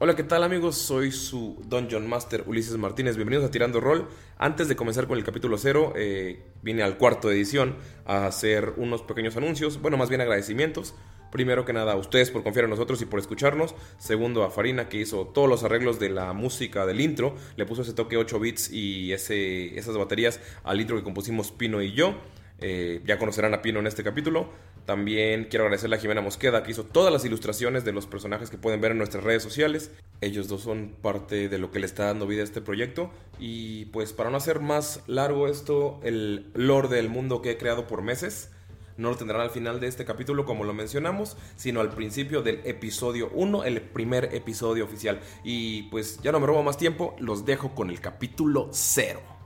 [0.00, 0.78] Hola, ¿qué tal amigos?
[0.78, 3.16] Soy su Dungeon Master Ulises Martínez.
[3.16, 4.06] Bienvenidos a Tirando Roll.
[4.36, 7.74] Antes de comenzar con el capítulo 0, eh, vine al cuarto edición
[8.06, 10.94] a hacer unos pequeños anuncios, bueno, más bien agradecimientos.
[11.32, 13.74] Primero que nada, a ustedes por confiar en nosotros y por escucharnos.
[13.98, 17.34] Segundo, a Farina, que hizo todos los arreglos de la música del intro.
[17.56, 21.82] Le puso ese toque 8 bits y ese, esas baterías al intro que compusimos Pino
[21.82, 22.14] y yo.
[22.60, 24.50] Eh, ya conocerán a Pino en este capítulo.
[24.88, 28.56] También quiero agradecerle a Jimena Mosqueda que hizo todas las ilustraciones de los personajes que
[28.56, 29.90] pueden ver en nuestras redes sociales.
[30.22, 33.10] Ellos dos son parte de lo que le está dando vida a este proyecto.
[33.38, 37.86] Y pues para no hacer más largo esto, el lore del mundo que he creado
[37.86, 38.50] por meses,
[38.96, 42.62] no lo tendrán al final de este capítulo como lo mencionamos, sino al principio del
[42.64, 45.20] episodio 1, el primer episodio oficial.
[45.44, 49.37] Y pues ya no me robo más tiempo, los dejo con el capítulo 0.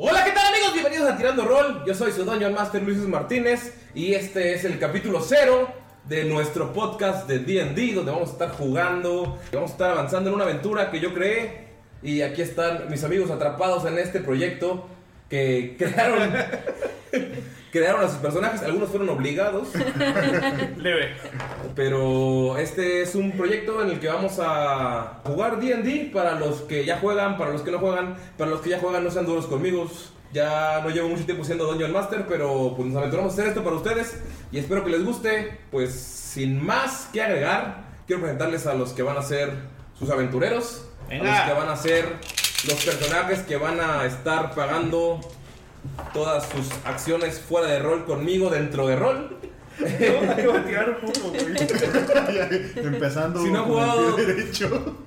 [0.00, 0.74] Hola, ¿qué tal amigos?
[0.74, 1.82] Bienvenidos a Tirando Roll.
[1.84, 5.68] Yo soy su Dungeon Master Luis Martínez y este es el capítulo 0
[6.04, 10.36] de nuestro podcast de D&D donde vamos a estar jugando, vamos a estar avanzando en
[10.36, 11.70] una aventura que yo creé
[12.00, 14.86] y aquí están mis amigos atrapados en este proyecto
[15.28, 16.32] que crearon
[17.70, 19.68] crearon a sus personajes, algunos fueron obligados.
[20.76, 21.14] Leve.
[21.74, 26.84] Pero este es un proyecto en el que vamos a jugar D&D para los que
[26.84, 29.46] ya juegan, para los que no juegan, para los que ya juegan no sean duros
[29.46, 29.88] conmigo.
[30.32, 33.64] Ya no llevo mucho tiempo siendo Dungeon Master, pero pues nos aventuramos a hacer esto
[33.64, 34.20] para ustedes
[34.52, 35.58] y espero que les guste.
[35.70, 39.52] Pues sin más que agregar, quiero presentarles a los que van a ser
[39.98, 42.16] sus aventureros, a los que van a ser
[42.66, 45.20] los personajes que van a estar pagando
[46.12, 49.36] todas sus acciones fuera de rol conmigo dentro de rol.
[49.78, 51.44] De tirar un poco, güey.
[52.76, 54.96] Empezando Si no ha con el jugado- derecho.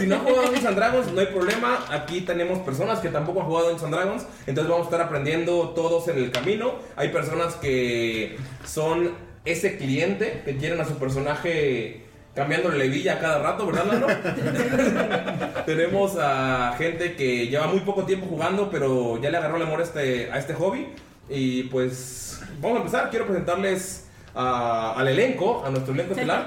[0.00, 1.78] Si no han jugado Dungeons and Dragons, no hay problema.
[1.90, 4.26] Aquí tenemos personas que tampoco han jugado Dungeons and Dragons.
[4.48, 6.74] Entonces vamos a estar aprendiendo todos en el camino.
[6.96, 9.12] Hay personas que son
[9.44, 14.06] ese cliente que quieren a su personaje cambiándole la hebilla a cada rato, ¿verdad, Lalo?
[15.66, 19.80] tenemos a gente que lleva muy poco tiempo jugando, pero ya le agarró el amor
[19.80, 20.88] a este, a este hobby.
[21.28, 23.10] Y pues vamos a empezar.
[23.10, 26.46] Quiero presentarles a- al elenco, a nuestro elenco estelar.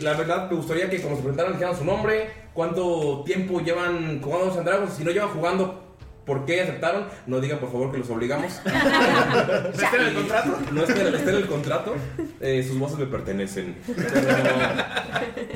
[0.00, 4.54] La verdad, me gustaría que como se presentaran dijeran su nombre, cuánto tiempo llevan jugando
[4.58, 5.81] and Dragons, si no llevan jugando,
[6.24, 7.06] ¿por qué aceptaron?
[7.26, 8.52] No digan por favor que los obligamos.
[8.64, 10.58] ¿Está en el contrato?
[10.72, 11.94] No está está en el contrato.
[12.40, 13.76] Eh, sus voces me pertenecen.
[13.86, 14.54] Pero,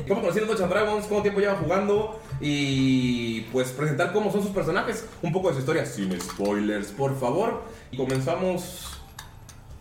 [0.08, 1.06] ¿Cómo conocieron Dungeons and Dragons?
[1.06, 2.20] ¿Cuánto tiempo llevan jugando?
[2.40, 5.06] Y pues presentar cómo son sus personajes.
[5.22, 7.62] Un poco de su historia, sin spoilers, por favor.
[7.90, 9.00] Y comenzamos.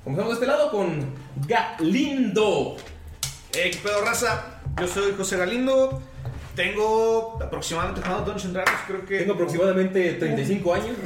[0.04, 1.14] Comenzamos de este lado con
[1.48, 2.78] Galindo.
[3.54, 4.60] Eh, ¿qué pedo, raza?
[4.80, 6.02] Yo soy José Galindo.
[6.56, 9.20] Tengo aproximadamente jugando Dungeons and Dragons, creo que.
[9.20, 10.98] Tengo aproximadamente 35 años.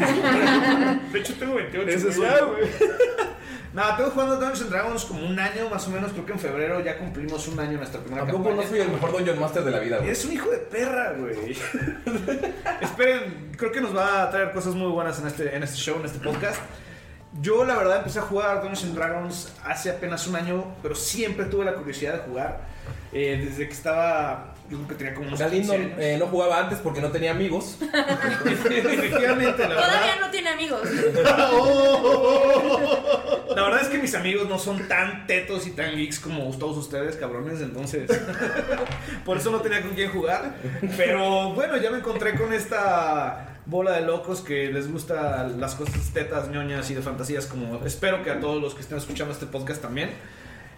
[1.12, 1.90] De hecho, tengo 28.
[1.90, 2.48] Ese güey, soy ya, yo.
[2.52, 2.70] güey.
[3.74, 6.12] Nada, tengo jugando Dungeons and Dragons como un año más o menos.
[6.12, 8.70] Creo que en febrero ya cumplimos un año nuestra primera Tampoco no campaña.
[8.70, 10.08] soy el mejor Dungeon Master de la vida, güey.
[10.10, 11.52] Eres un hijo de perra, güey.
[12.82, 15.98] Esperen, creo que nos va a traer cosas muy buenas en este, en este show,
[16.00, 16.60] en este podcast.
[17.42, 21.46] Yo, la verdad, empecé a jugar Dungeons and Dragons hace apenas un año, pero siempre
[21.46, 22.62] tuve la curiosidad de jugar.
[23.14, 26.00] Eh, desde que estaba, yo creo que tenía como unos Galindo 15 años.
[26.02, 27.78] eh, no jugaba antes porque no tenía amigos.
[28.46, 30.20] Efectivamente, la Todavía verdad.
[30.22, 30.82] no tiene amigos.
[33.56, 36.78] La verdad es que mis amigos no son tan tetos y tan geeks como todos
[36.78, 38.10] ustedes, cabrones, entonces
[39.26, 40.56] por eso no tenía con quién jugar.
[40.96, 46.12] Pero bueno, ya me encontré con esta bola de locos que les gusta las cosas
[46.14, 49.46] tetas, ñoñas y de fantasías como espero que a todos los que estén escuchando este
[49.48, 50.12] podcast también.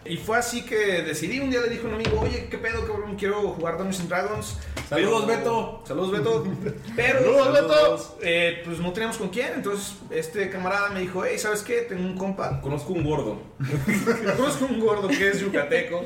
[0.04, 2.88] Y fue así que decidí, un día le dije a un amigo, oye, ¿qué pedo,
[2.88, 3.16] cabrón?
[3.16, 4.58] Quiero jugar Dungeons and Dragons.
[4.90, 5.84] Saludos, Pero- Beto.
[5.88, 6.44] Saludos, Beto.
[6.96, 8.18] Pero, Saludos, Beto.
[8.24, 9.52] eh, pues no teníamos con quién.
[9.56, 11.82] Entonces, este camarada me dijo, hey, ¿sabes qué?
[11.82, 12.60] Tengo un compa.
[12.62, 13.44] Conozco un gordo.
[14.38, 16.00] Conozco un gordo que es yucateco.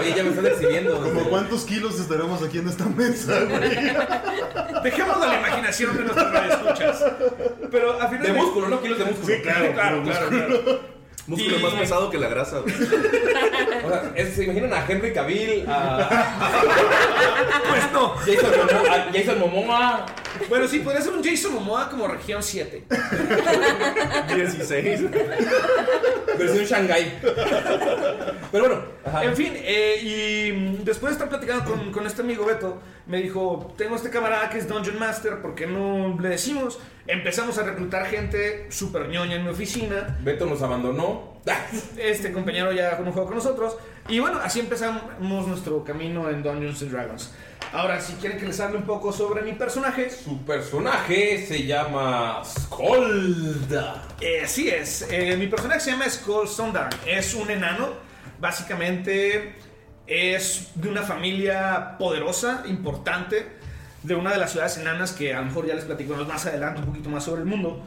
[0.00, 1.02] Oye, ya me están exhibiendo.
[1.02, 3.70] ¿Como cuántos kilos estaremos aquí en esta mesa, güey?
[4.82, 7.04] Dejemos de la imaginación de nuestros radioescuchas.
[7.70, 9.26] Pero a final De músculo, no kilos de músculo.
[9.36, 10.80] Sí, claro, Claro, claro, claro.
[11.30, 12.74] Músculo más pesado que la grasa, güey.
[13.84, 16.08] O sea, es- se imaginan a Henry Cavill, a
[17.70, 18.10] Pues no.
[18.16, 20.06] Jason Momoa, a Jason Momoa.
[20.48, 22.84] Bueno, sí, podría ser un Jason Momoa como región 7.
[24.34, 25.00] 16.
[26.38, 27.18] Versión Shanghai.
[28.52, 29.24] Pero bueno, ajá.
[29.24, 33.74] En fin, eh, y después de estar platicando con, con este amigo Beto, me dijo,
[33.76, 36.78] tengo este camarada que es Dungeon Master, ¿por qué no le decimos?
[37.06, 40.18] Empezamos a reclutar gente súper ñoña en mi oficina.
[40.22, 41.40] Beto nos abandonó.
[41.96, 43.76] Este compañero ya no juega con nosotros.
[44.08, 45.02] Y bueno, así empezamos
[45.46, 47.32] nuestro camino en Dungeons and Dragons.
[47.72, 52.42] Ahora, si quieren que les hable un poco sobre mi personaje, Su personaje se llama
[52.44, 54.02] Skolda.
[54.20, 55.06] Eh, así es.
[55.10, 56.90] Eh, mi personaje se llama Sundarn.
[57.06, 57.90] Es un enano.
[58.40, 59.54] Básicamente
[60.06, 63.46] es de una familia poderosa, importante,
[64.02, 66.80] de una de las ciudades enanas que a lo mejor ya les platico más adelante
[66.80, 67.84] un poquito más sobre el mundo.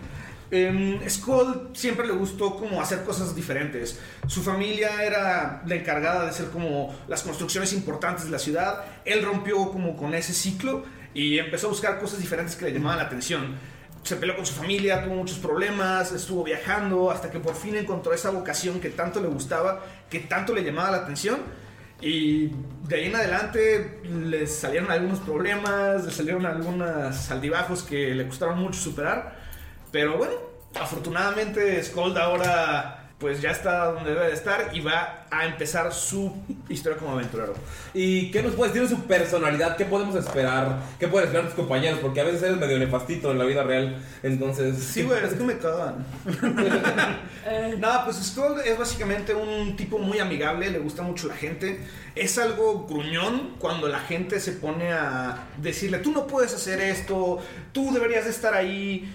[0.55, 3.99] Em, Skull siempre le gustó como hacer cosas diferentes.
[4.27, 8.85] Su familia era la encargada de hacer como las construcciones importantes de la ciudad.
[9.03, 12.99] Él rompió como con ese ciclo y empezó a buscar cosas diferentes que le llamaban
[12.99, 13.55] la atención
[14.03, 18.13] se peleó con su familia, tuvo muchos problemas, estuvo viajando hasta que por fin encontró
[18.13, 21.39] esa vocación que tanto le gustaba, que tanto le llamaba la atención.
[22.01, 22.51] Y
[22.85, 28.59] de ahí en adelante le salieron algunos problemas, le salieron algunos altibajos que le costaron
[28.59, 29.42] mucho superar.
[29.93, 30.33] Pero bueno,
[30.73, 36.33] afortunadamente Skold ahora pues ya está donde debe de estar y va a empezar su
[36.67, 37.53] historia como aventurero.
[37.93, 39.77] ¿Y qué nos puedes decir de su personalidad?
[39.77, 40.79] ¿Qué podemos esperar?
[40.99, 41.99] ¿Qué pueden esperar tus compañeros?
[42.01, 43.95] Porque a veces eres medio nefastito en la vida real.
[44.23, 44.77] Entonces.
[44.77, 46.05] Sí, güey, es que me cagan.
[47.79, 51.79] Nada, pues Skull es básicamente un tipo muy amigable, le gusta mucho la gente.
[52.15, 57.39] Es algo gruñón cuando la gente se pone a decirle, tú no puedes hacer esto,
[57.71, 59.09] tú deberías de estar ahí.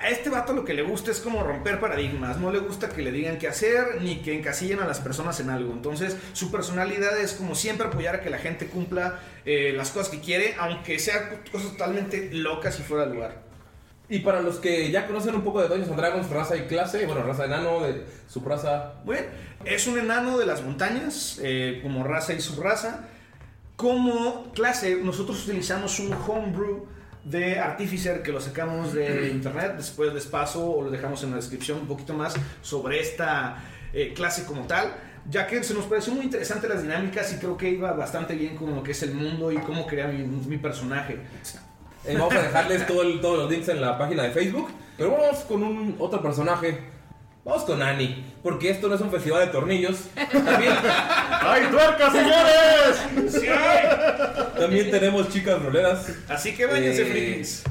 [0.00, 3.02] A este vato lo que le gusta es como romper paradigmas, no le gusta que
[3.02, 5.72] le digan qué hacer ni que encasillen a las personas en algo.
[5.72, 10.10] Entonces su personalidad es como siempre apoyar a que la gente cumpla eh, las cosas
[10.10, 13.48] que quiere, aunque sean cosas totalmente locas y fuera de lugar.
[14.08, 17.04] Y para los que ya conocen un poco de Dungeons and Dragons, raza y clase,
[17.04, 18.94] bueno, raza de enano, de su raza.
[19.04, 19.26] Bueno,
[19.64, 23.08] es un enano de las montañas, eh, como raza y subraza.
[23.76, 26.86] Como clase, nosotros utilizamos un homebrew
[27.30, 29.74] de Artificer que lo sacamos de internet.
[29.76, 34.12] Después les paso o lo dejamos en la descripción un poquito más sobre esta eh,
[34.14, 34.92] clase como tal.
[35.30, 38.56] Ya que se nos pareció muy interesante las dinámicas y creo que iba bastante bien
[38.56, 41.18] con lo que es el mundo y cómo crea mi, mi personaje.
[42.06, 44.68] Eh, vamos a dejarles todo el- todos los links en la página de Facebook.
[44.96, 46.78] Pero vamos con un otro personaje.
[47.44, 48.24] Vamos con Annie.
[48.42, 50.00] Porque esto no es un festival de tornillos.
[50.30, 50.72] También,
[51.40, 53.32] ¡Ay, tuerca, señores!
[53.32, 53.88] ¡Sí hay!
[54.58, 56.12] también tenemos chicas roleras.
[56.28, 57.62] Así que váyanse, Eh, frikis.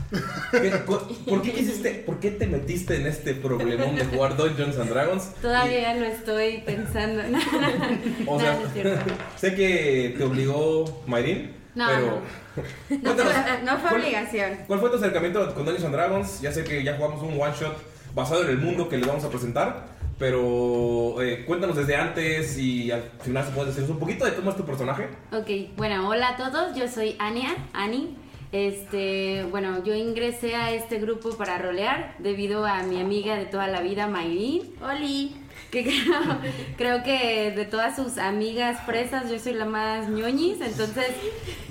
[0.51, 4.77] ¿Qué- cu- ¿Por qué quisiste, por qué te metiste en este problemón de jugar Dungeons
[4.79, 5.31] and Dragons?
[5.41, 7.21] Todavía no estoy pensando.
[7.23, 7.37] No,
[8.27, 8.91] O sea, no,
[9.37, 12.21] sé que te obligó Mayrin, No, pero
[13.01, 13.33] No, fue-
[13.63, 14.57] no fue ¿cuál- obligación.
[14.65, 16.41] ¿cuál fue tu acercamiento con Dungeons and Dragons?
[16.41, 17.77] Ya sé que ya jugamos un one shot
[18.17, 19.85] basado en el mundo que les vamos a presentar,
[20.17, 24.49] pero eh, cuéntanos desde antes y al final si puedes decirnos un poquito de cómo
[24.49, 25.07] es tu personaje.
[25.31, 28.17] Ok, bueno, hola a todos, yo soy Ania, Ani.
[28.51, 33.67] Este, bueno, yo ingresé a este grupo para rolear debido a mi amiga de toda
[33.67, 34.63] la vida, Mayrin.
[34.81, 35.35] Oli.
[35.71, 35.83] Que
[36.77, 40.61] creo, que de todas sus amigas fresas yo soy la más ñoñis.
[40.61, 41.07] Entonces,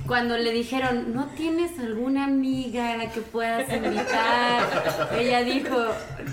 [0.07, 5.09] cuando le dijeron, ¿no tienes alguna amiga a la que puedas invitar?
[5.19, 5.77] Ella dijo,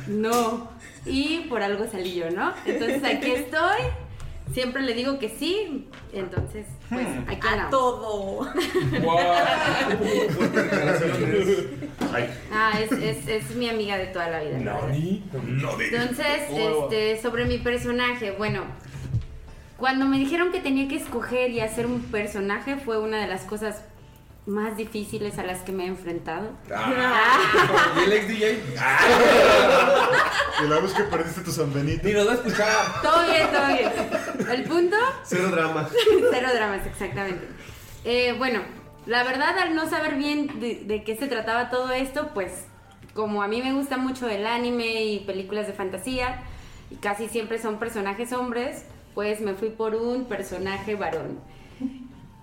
[0.07, 0.71] no.
[1.05, 2.53] Y por algo salí yo, ¿no?
[2.65, 3.81] Entonces aquí estoy.
[4.51, 5.87] Siempre le digo que sí.
[6.13, 8.47] Entonces, pues aquí A todo.
[12.13, 14.57] Ay, Ah, es, es, es mi amiga de toda la vida.
[15.77, 16.01] digas.
[16.01, 18.61] Entonces, este, sobre mi personaje, bueno,
[19.77, 23.41] cuando me dijeron que tenía que escoger y hacer un personaje fue una de las
[23.43, 23.83] cosas
[24.45, 26.49] más difíciles a las que me he enfrentado.
[26.75, 28.63] Ah, ¿Y el ex DJ?
[30.63, 32.07] Y la vez que perdiste tu San Benito.
[32.07, 33.01] Ni nos va a escuchar.
[33.01, 34.49] Todo bien, todo bien.
[34.49, 35.89] El punto, Cero drama.
[36.31, 37.47] cero dramas, exactamente.
[38.05, 38.61] Eh, bueno,
[39.05, 42.65] la verdad, al no saber bien de, de qué se trataba todo esto, pues
[43.13, 46.43] como a mí me gusta mucho el anime y películas de fantasía,
[46.89, 48.85] y casi siempre son personajes hombres,
[49.15, 51.39] pues me fui por un personaje varón.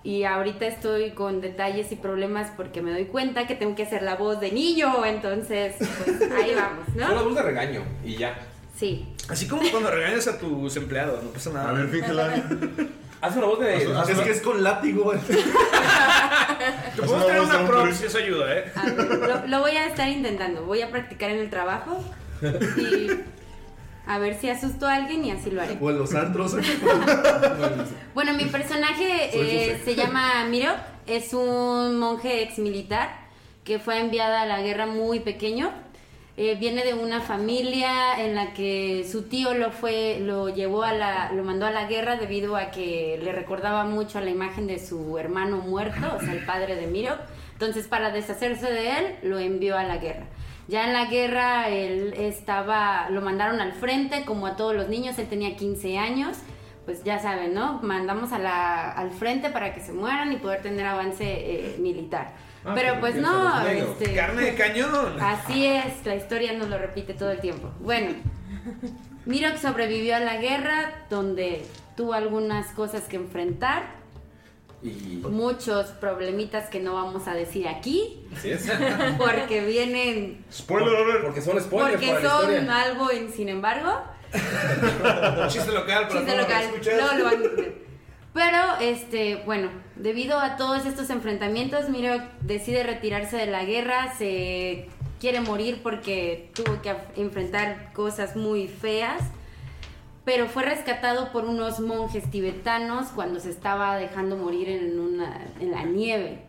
[0.03, 4.01] Y ahorita estoy con detalles y problemas porque me doy cuenta que tengo que hacer
[4.01, 7.23] la voz de niño, entonces pues ahí vamos, ¿no?
[7.23, 8.35] voz de regaño y ya.
[8.75, 9.07] Sí.
[9.29, 11.69] Así como cuando regañas a tus empleados, no pasa nada.
[11.69, 12.33] A ver, fíjala.
[13.21, 13.75] Haz una voz de.
[13.95, 15.13] Haz- Es que es con látigo.
[16.95, 18.71] Te puedo de una prop si eso ayuda, ¿eh?
[18.75, 20.63] A ver, lo, lo voy a estar intentando.
[20.65, 22.03] Voy a practicar en el trabajo
[22.77, 23.07] y
[24.11, 25.77] a ver si asusto a alguien y así lo haré.
[25.79, 26.55] O en los antros.
[28.13, 30.73] Bueno, mi personaje eh, se llama Miro.
[31.07, 33.09] Es un monje ex militar
[33.63, 35.71] que fue enviado a la guerra muy pequeño.
[36.35, 40.93] Eh, viene de una familia en la que su tío lo fue, lo llevó a
[40.93, 44.67] la, lo mandó a la guerra debido a que le recordaba mucho a la imagen
[44.67, 47.15] de su hermano muerto, o sea, el padre de Miro.
[47.53, 50.25] Entonces, para deshacerse de él, lo envió a la guerra.
[50.71, 55.19] Ya en la guerra él estaba, lo mandaron al frente, como a todos los niños,
[55.19, 56.37] él tenía 15 años,
[56.85, 57.81] pues ya saben, ¿no?
[57.81, 62.31] Mandamos a la, al frente para que se mueran y poder tener avance eh, militar.
[62.63, 65.17] Ah, Pero pero pues no, este, Carne de cañón.
[65.21, 67.69] así es, la historia nos lo repite todo el tiempo.
[67.81, 68.13] Bueno,
[69.25, 71.65] Mirok sobrevivió a la guerra donde
[71.97, 73.83] tuvo algunas cosas que enfrentar,
[74.83, 75.21] Y.
[75.29, 78.67] muchos problemitas que no vamos a decir aquí, Así es.
[79.17, 81.21] porque vienen Spoiler.
[81.21, 82.81] Porque son spoilers porque para la son historia.
[82.81, 84.01] algo en sin embargo
[85.49, 87.47] Chiste local para chiste local luego lo van a
[88.33, 94.87] pero este bueno debido a todos estos enfrentamientos Miro decide retirarse de la guerra se
[95.19, 99.21] quiere morir porque tuvo que enfrentar cosas muy feas
[100.33, 105.71] pero fue rescatado por unos monjes tibetanos cuando se estaba dejando morir en, una, en
[105.71, 106.39] la nieve.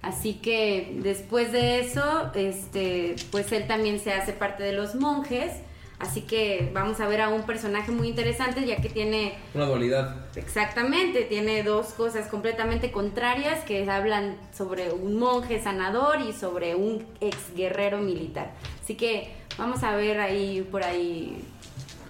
[0.00, 5.54] Así que después de eso, este, pues él también se hace parte de los monjes.
[5.98, 10.18] Así que vamos a ver a un personaje muy interesante ya que tiene Una dualidad.
[10.36, 17.04] Exactamente, tiene dos cosas completamente contrarias que hablan sobre un monje sanador y sobre un
[17.20, 18.52] ex guerrero militar.
[18.80, 21.44] Así que vamos a ver ahí por ahí.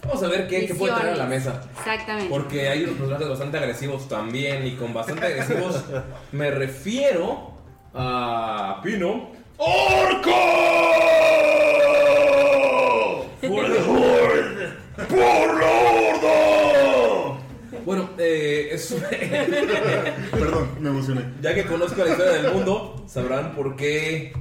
[0.05, 1.63] Vamos a ver qué, qué puede tener en la mesa.
[1.79, 2.29] Exactamente.
[2.29, 4.67] Porque hay unos personajes bastante agresivos también.
[4.67, 5.85] Y con bastante agresivos
[6.33, 7.53] me refiero
[7.95, 9.31] a Pino.
[9.59, 10.31] ¡Orco!
[13.41, 14.73] ¡For the Horde!
[15.09, 17.39] ¡Por la Horda!
[17.85, 18.95] Bueno, eh, es.
[20.31, 21.25] Perdón, me emocioné.
[21.41, 24.33] ya que conozco la historia del mundo, sabrán por qué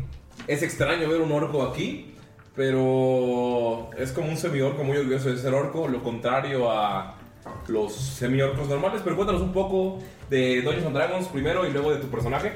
[0.48, 2.11] es extraño ver un orco aquí.
[2.56, 7.16] Pero es como un semi-orco muy orgulloso de ser orco, lo contrario a
[7.68, 9.02] los semi-orcos normales.
[9.04, 12.54] Pero cuéntanos un poco de Dungeons and Dragons primero y luego de tu personaje.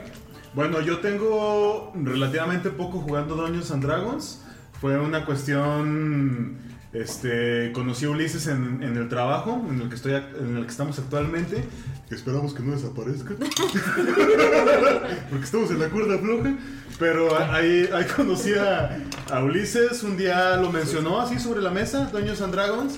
[0.54, 4.46] Bueno, yo tengo relativamente poco jugando Dungeons and Dragons.
[4.80, 6.58] Fue una cuestión.
[6.96, 10.72] Este, conocí a Ulises en, en el trabajo en el que estoy en el que
[10.72, 11.62] estamos actualmente.
[12.08, 13.36] Que esperamos que no desaparezca.
[15.30, 16.56] Porque estamos en la cuerda floja.
[16.98, 18.98] Pero ahí, ahí conocí a,
[19.30, 20.04] a Ulises.
[20.04, 22.98] Un día lo mencionó así sobre la mesa, Dungeons and Dragons.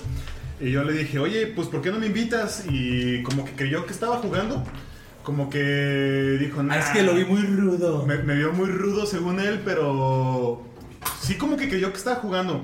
[0.60, 2.66] Y yo le dije, oye, pues ¿por qué no me invitas?
[2.70, 4.62] Y como que creyó que estaba jugando.
[5.24, 6.76] Como que dijo, nah,
[7.28, 8.06] muy rudo.
[8.06, 10.62] me, me vio muy rudo según él, pero
[11.20, 12.62] sí como que creyó que estaba jugando.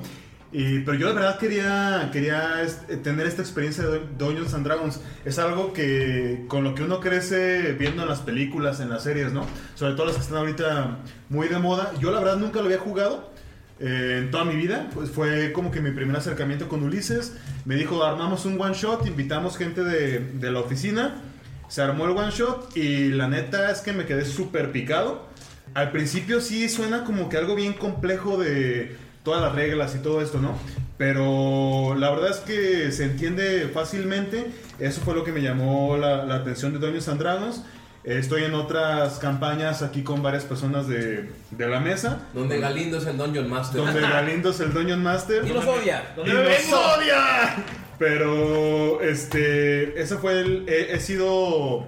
[0.57, 5.01] Pero yo de verdad quería, quería este, tener esta experiencia de Dungeons and Dragons.
[5.25, 9.33] Es algo que con lo que uno crece viendo en las películas, en las series,
[9.33, 9.45] ¿no?
[9.75, 11.93] Sobre todo las que están ahorita muy de moda.
[11.99, 13.33] Yo la verdad nunca lo había jugado
[13.81, 14.91] eh, en toda mi vida.
[14.95, 17.33] Pues fue como que mi primer acercamiento con Ulises.
[17.65, 21.21] Me dijo, armamos un one shot, invitamos gente de, de la oficina.
[21.67, 25.27] Se armó el one shot y la neta es que me quedé súper picado.
[25.75, 30.21] al principio sí suena como que algo bien complejo de todas las reglas y todo
[30.21, 30.57] esto, ¿no?
[30.99, 34.47] Pero la verdad es que se entiende fácilmente.
[34.79, 37.65] Eso fue lo que me llamó la, la atención de Dragons.
[38.05, 42.21] Eh, Estoy en otras campañas aquí con varias personas de, de la mesa.
[42.35, 43.81] Donde Galindo es el Dungeon Master.
[43.81, 45.43] Donde Galindo es el Dungeon Master.
[45.45, 46.15] Y nos odia.
[46.19, 47.57] ¡Y nos odia!
[47.99, 51.87] Pero, este, ese fue el, he, he sido,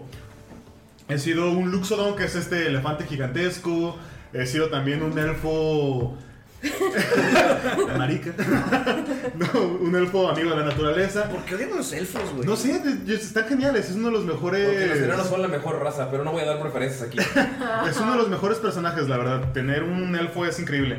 [1.09, 3.97] he sido un Luxodon, que es este elefante gigantesco.
[4.33, 6.17] He sido también un elfo...
[7.99, 8.33] Marica.
[9.37, 11.29] no, un elfo amigo de la naturaleza.
[11.29, 12.47] ¿Por qué odian a los elfos, güey?
[12.47, 13.89] No sé, de- están geniales.
[13.91, 14.67] Es uno de los mejores...
[14.67, 17.19] Porque los enanos son la mejor raza, pero no voy a dar preferencias aquí.
[17.89, 19.53] Es uno de los mejores personajes, la verdad.
[19.53, 20.99] Tener un elfo es increíble.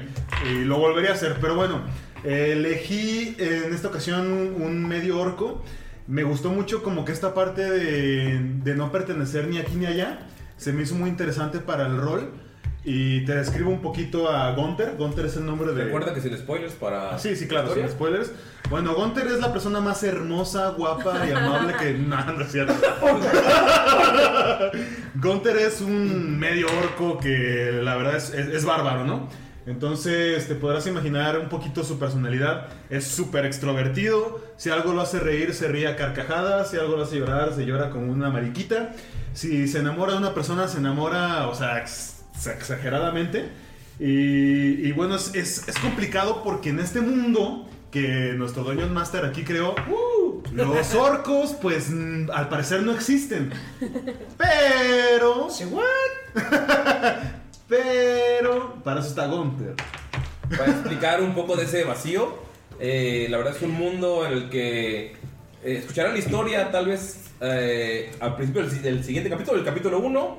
[0.49, 1.37] Y lo volvería a hacer.
[1.41, 1.81] Pero bueno,
[2.23, 4.27] elegí en esta ocasión
[4.59, 5.63] un medio orco.
[6.07, 10.19] Me gustó mucho como que esta parte de, de no pertenecer ni aquí ni allá.
[10.57, 12.31] Se me hizo muy interesante para el rol.
[12.89, 14.95] Y te describo un poquito a Gunther.
[14.97, 15.83] Gunther es el nombre de...
[15.83, 17.15] Recuerda que sin spoilers para.
[17.15, 18.31] Ah, sí, sí, claro, sin spoilers.
[18.69, 21.93] Bueno, Gunther es la persona más hermosa, guapa y amable que...
[21.97, 22.73] No, no es cierto.
[25.15, 29.27] Gunther es un medio orco que la verdad es, es- es bárbaro, ¿no?
[29.65, 32.67] Entonces te podrás imaginar un poquito su personalidad.
[32.89, 34.41] Es súper extrovertido.
[34.55, 36.71] Si algo lo hace reír, se ríe a carcajadas.
[36.71, 38.93] Si algo lo hace llorar, se llora como una mariquita.
[39.33, 43.49] Si se enamora de una persona, se enamora, o sea, ex- exageradamente.
[43.99, 49.25] Y, y bueno, es, es- es complicado porque en este mundo que nuestro Dungeon Master
[49.25, 49.73] aquí creó,
[50.53, 53.51] los orcos, pues mm, al parecer no existen.
[54.37, 55.47] Pero.
[57.67, 58.75] Pero.
[58.83, 59.73] Para eso está Gunther.
[60.49, 62.35] Para explicar un poco de ese vacío,
[62.79, 65.15] eh, la verdad es un mundo en el que eh,
[65.63, 70.37] escucharán la historia tal vez eh, al principio del, del siguiente capítulo, el capítulo 1,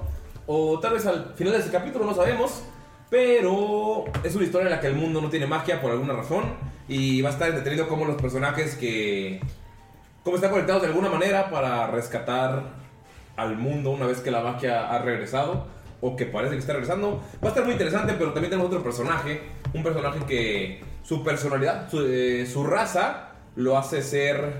[0.48, 2.64] o tal vez al final de ese capítulo, no sabemos.
[3.10, 6.44] Pero es una historia en la que el mundo no tiene magia por alguna razón
[6.88, 9.40] y va a estar entretenido como los personajes que...
[10.24, 12.64] cómo están conectados de alguna manera para rescatar
[13.36, 15.66] al mundo una vez que la magia ha regresado
[16.00, 17.22] o que parece que está regresando.
[17.42, 21.90] Va a estar muy interesante, pero también tenemos otro personaje, un personaje que su personalidad,
[21.90, 24.52] su, eh, su raza lo hace ser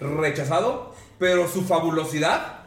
[0.00, 2.60] rechazado, pero su fabulosidad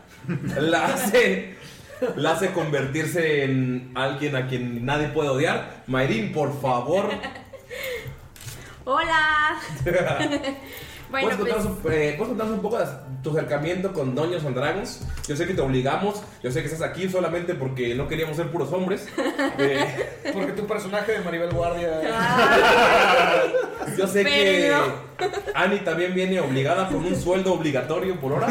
[0.60, 1.59] la hace
[2.16, 5.84] la hace convertirse en alguien a quien nadie puede odiar.
[5.88, 7.10] Mayrin, por favor.
[8.86, 9.60] Hola.
[11.10, 12.86] bueno, ¿Puedes, pues contarnos, un- eh, ¿Puedes contarnos un poco de
[13.24, 15.02] tu acercamiento con Dungeons and Dragons?
[15.28, 18.52] Yo sé que te obligamos, yo sé que estás aquí solamente porque no queríamos ser
[18.52, 19.08] puros hombres.
[19.58, 22.02] Eh, Porque tu personaje de Maribel Guardia.
[23.98, 24.74] yo sé que
[25.56, 28.48] Annie también viene obligada con un sueldo obligatorio por hora.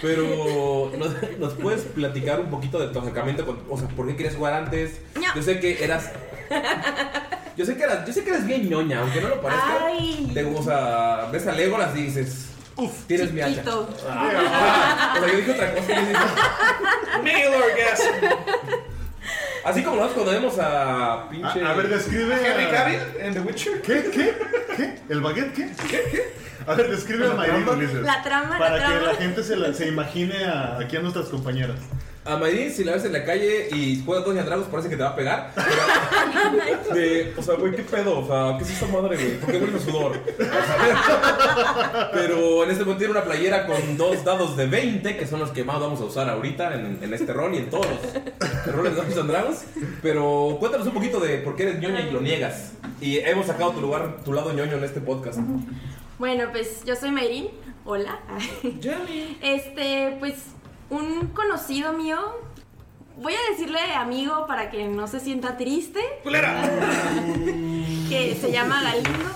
[0.00, 4.16] Pero ¿nos, nos puedes platicar un poquito de tu acercamiento con, o sea, por qué
[4.16, 5.00] querías jugar antes?
[5.16, 5.34] No.
[5.34, 6.10] Yo sé que eras
[7.56, 9.78] Yo sé que eras, yo sé que eres bien ñoña, aunque no lo parezca.
[9.86, 10.30] Ay.
[10.32, 13.62] Te, o sea, ves a Legolas y dices, Uf, tienes mi hacha.
[14.08, 15.86] Ah, o sea, yo dije otra cosa.
[15.88, 16.12] yo dije,
[17.22, 18.04] Male orgasm.
[19.64, 21.62] Así como nosotros cuando vemos a pinche.
[21.62, 22.34] A, a ver, describe.
[22.34, 23.82] Henry a- Cavill en The Witcher.
[23.82, 24.10] ¿Qué?
[24.12, 24.36] ¿Qué?
[24.76, 24.98] ¿Qué?
[25.08, 25.70] ¿El baguette qué?
[25.88, 26.02] ¿Qué?
[26.10, 26.34] ¿Qué?
[26.66, 28.02] A ver, describe a Mayrin, Ulises.
[28.02, 29.12] La trama, Para la que trama.
[29.12, 31.76] la gente se, la- se imagine a, aquí a nuestras compañeras.
[32.24, 35.02] A Mayrin, si la ves en la calle y juega Doña Dragos, parece que te
[35.02, 35.52] va a pegar.
[35.54, 38.20] Pero, de, o sea, güey, ¿qué pedo?
[38.20, 39.40] O sea, ¿qué es esta madre, güey?
[39.40, 40.12] ¿Por qué huele sudor?
[40.38, 45.26] O sea, pero en este momento tiene una playera con dos dados de 20, que
[45.26, 47.86] son los que más vamos a usar ahorita en, en este rol y en todos
[47.86, 49.64] los roles de Dungeons and Dragons.
[50.00, 52.72] Pero cuéntanos un poquito de por qué eres ñoña y lo niegas.
[53.00, 55.40] Y hemos sacado tu lugar, tu lado ñoño en este podcast.
[56.20, 57.48] Bueno, pues yo soy Mayrin.
[57.84, 58.20] Hola.
[59.42, 60.34] Este, pues
[60.92, 62.18] un conocido mío.
[63.16, 66.00] Voy a decirle amigo para que no se sienta triste.
[68.08, 69.30] Que se llama Galindo.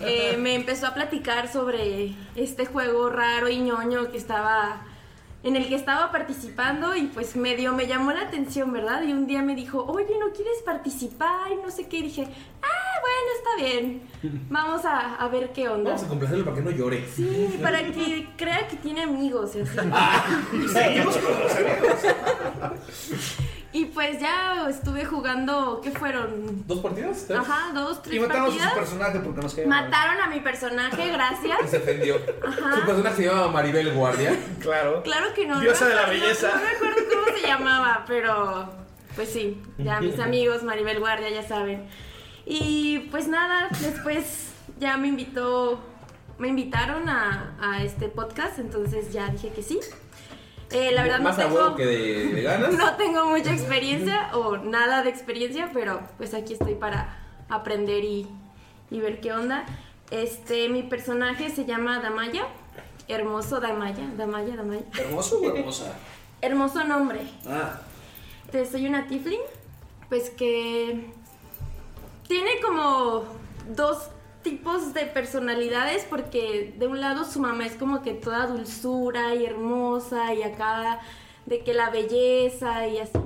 [0.00, 4.82] Eh, me empezó a platicar sobre este juego raro y ñoño que estaba.
[5.42, 9.02] En el que estaba participando y pues medio me llamó la atención, ¿verdad?
[9.02, 11.52] Y un día me dijo, oye, ¿no quieres participar?
[11.52, 11.98] Y no sé qué.
[11.98, 12.28] Y dije,
[12.62, 14.02] ah, bueno, está bien.
[14.50, 15.90] Vamos a, a ver qué onda.
[15.90, 17.06] Vamos a complacerlo para que no llore.
[17.14, 19.78] Sí, para que crea que tiene amigos y así.
[20.52, 22.00] Y seguimos con los amigos.
[23.70, 26.66] Y pues ya estuve jugando, ¿qué fueron?
[26.66, 27.24] ¿Dos partidas?
[27.26, 27.38] ¿Tres?
[27.38, 28.72] Ajá, dos, tres Y matamos a partidas.
[28.72, 29.66] su personaje porque nos mal.
[29.68, 31.58] Mataron a mi personaje, gracias.
[31.70, 32.16] Se ofendió.
[32.18, 34.34] Su personaje se llama Maribel Guardia.
[34.60, 35.02] Claro.
[35.02, 35.60] Claro que no.
[35.60, 36.50] Diosa no de la no- belleza.
[36.54, 38.70] No, me acuerdo cómo se llamaba, pero
[39.14, 41.86] pues sí, ya mis amigos, Maribel Guardia, ya saben.
[42.50, 45.78] Y pues nada, después ya me invitó,
[46.38, 49.78] me invitaron a, a este podcast, entonces ya dije que sí.
[50.70, 52.72] Eh, la verdad Más no tengo, huevo que de, de ganas.
[52.78, 57.18] no tengo mucha experiencia o nada de experiencia, pero pues aquí estoy para
[57.50, 58.26] aprender y,
[58.90, 59.66] y ver qué onda.
[60.10, 62.46] Este, mi personaje se llama Damaya.
[63.08, 64.82] Hermoso Damaya, Damaya, Damaya.
[64.98, 65.94] ¿Hermoso o hermosa?
[66.40, 67.20] Hermoso nombre.
[67.46, 67.80] Ah,
[68.46, 69.40] Entonces, soy una Tiflin,
[70.08, 71.10] pues que
[72.28, 73.24] tiene como
[73.74, 74.10] dos
[74.42, 79.44] tipos de personalidades, porque de un lado su mamá es como que toda dulzura y
[79.44, 81.00] hermosa y acá
[81.46, 83.18] de que la belleza y así.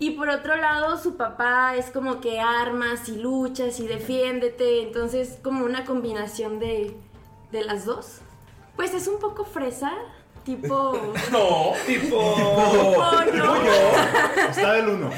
[0.00, 5.38] Y por otro lado su papá es como que armas y luchas y defiéndete, entonces
[5.42, 6.94] como una combinación de,
[7.50, 8.18] de las dos.
[8.76, 9.92] Pues es un poco fresa,
[10.44, 11.12] tipo...
[11.30, 11.72] No.
[11.86, 12.16] tipo.
[12.16, 13.54] Oh, no.
[14.50, 15.10] Está del 1.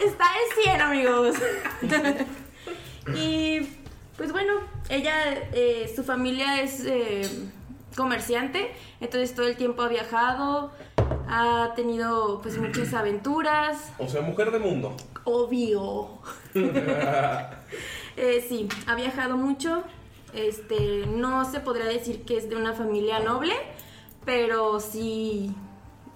[0.00, 1.36] Está en 100, amigos.
[3.14, 3.60] y
[4.16, 4.54] pues bueno,
[4.88, 5.14] ella,
[5.52, 7.28] eh, su familia es eh,
[7.96, 10.72] comerciante, entonces todo el tiempo ha viajado,
[11.28, 14.96] ha tenido pues muchas aventuras, O sea, mujer de mundo.
[15.24, 16.18] obvio.
[18.16, 19.82] Eh, sí, ha viajado mucho.
[20.34, 23.54] Este, no se podría decir que es de una familia noble,
[24.24, 25.54] pero sí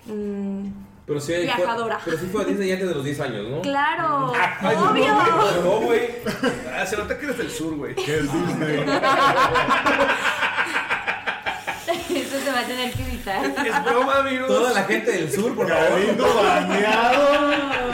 [0.07, 0.66] mm,
[1.07, 2.01] Pero sí, fue- Viajadora.
[2.05, 3.62] pero sí fue a Disney antes de los 10 años, ¿no?
[3.62, 5.14] claro, Ay, no, obvio.
[5.64, 6.01] No, güey.
[6.75, 7.94] Ah, se nota que eres del sur, güey.
[7.94, 8.85] Que es Disney.
[12.11, 13.44] Eso se va a tener que evitar.
[13.47, 14.49] Es broma, amigos.
[14.49, 15.90] Toda la gente del sur, por favor.
[16.01, 17.88] Galindo baneado.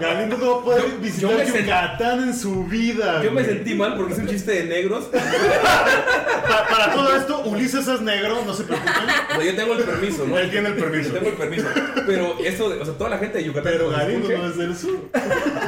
[0.00, 3.22] Galindo no va a poder Yo- visitar yo me sent- Yucatán en su vida.
[3.22, 5.04] Yo me sentí mal porque es un chiste de negros.
[5.06, 8.92] Pa- para todo esto, Ulises es negro, no se preocupen.
[8.94, 10.38] O sea, yo tengo el permiso, ¿no?
[10.38, 11.08] Él tiene el permiso.
[11.10, 11.66] Yo tengo el permiso.
[12.06, 13.72] Pero eso, de- o sea, toda la gente de Yucatán.
[13.72, 14.98] Pero Galindo escuche, no es del sur.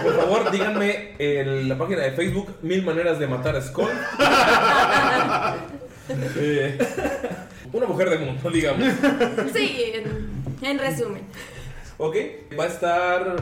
[0.03, 3.89] Por favor, díganme en la página de Facebook Mil maneras de matar a Skull.
[6.39, 6.79] Eh,
[7.73, 8.85] una mujer de mundo, digamos.
[9.53, 11.23] Sí, en, en resumen.
[11.99, 12.17] Ok,
[12.59, 13.37] va a estar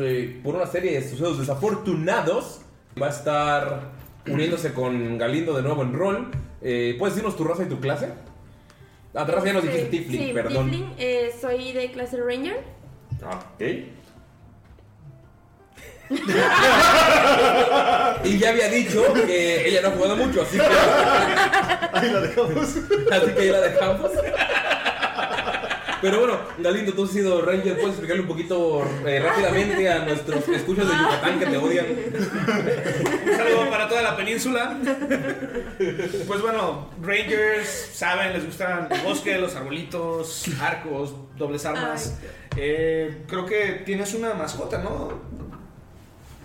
[0.00, 2.60] eh, por una serie de sucesos desafortunados.
[3.00, 3.80] Va a estar
[4.26, 6.30] uniéndose con Galindo de nuevo en rol.
[6.62, 8.08] Eh, ¿Puedes decirnos tu raza y tu clase?
[9.14, 10.70] Ah, tu raza ya nos dijiste Sí, Tifling, sí, perdón.
[10.70, 12.62] Tifling, eh, soy de clase Ranger.
[13.22, 13.62] Ah, ok.
[18.24, 20.64] y ya había dicho que ella no ha jugado mucho, así que,
[21.92, 22.58] Ahí la dejamos.
[23.10, 24.10] así que ya la dejamos.
[26.00, 30.48] Pero bueno, Galindo, tú has sido Ranger, ¿puedes explicarle un poquito eh, rápidamente a nuestros
[30.48, 31.86] escuchas de Yucatán que te odian?
[31.86, 34.76] Un saludo para toda la península.
[36.26, 42.18] Pues bueno, Rangers, saben, les gustan el bosque, los arbolitos, arcos, dobles armas.
[42.56, 45.20] Eh, creo que tienes una mascota, ¿no?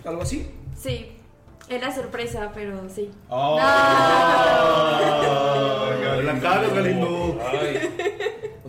[0.04, 0.50] Algo así.
[0.76, 1.12] Sí,
[1.68, 3.10] era sorpresa, pero sí.
[3.28, 3.56] Oh.
[6.24, 7.38] La cara, Galindo.
[7.50, 8.11] Ay.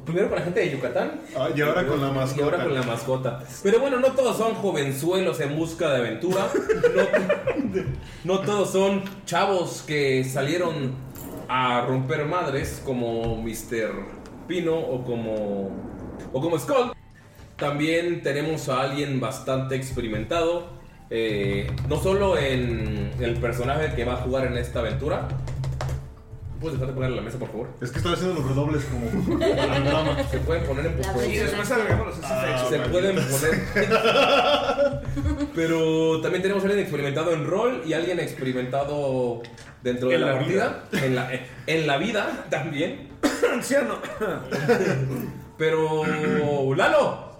[0.05, 1.21] Primero con la gente de Yucatán.
[1.35, 2.21] Ah, y ahora con la Y ahora
[2.57, 2.63] mascota.
[2.63, 3.43] con la mascota.
[3.63, 6.47] Pero bueno, no todos son jovenzuelos en busca de aventura.
[8.25, 10.91] No, no todos son chavos que salieron
[11.47, 13.91] a romper madres como Mr.
[14.47, 15.71] Pino o como,
[16.33, 16.91] o como Skull.
[17.55, 20.67] También tenemos a alguien bastante experimentado.
[21.09, 25.27] eh, no solo en el personaje que va a jugar en esta aventura.
[26.63, 27.67] ¿Puedes dejar de poner la mesa, por favor?
[27.81, 29.05] Es que estoy haciendo los redobles como
[29.61, 30.23] al drama.
[30.31, 31.33] Se pueden poner en La postproducción.
[31.33, 32.69] Y después agregamos los efectos.
[32.69, 35.01] Se pueden poner.
[35.55, 39.41] Pero también tenemos a alguien experimentado en rol y alguien experimentado
[39.83, 40.83] dentro de En la, la partida.
[40.93, 41.29] En la,
[41.67, 43.09] en la vida también.
[43.53, 43.95] Anciano.
[45.57, 47.33] Pero, Lalo,